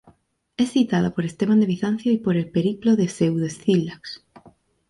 Es 0.57 0.69
citada 0.71 1.13
por 1.13 1.25
Esteban 1.25 1.59
de 1.59 1.67
Bizancio 1.67 2.11
y 2.11 2.17
por 2.17 2.35
el 2.35 2.49
"Periplo 2.49 2.95
de 2.95 3.07
Pseudo-Escílax". 3.07 4.25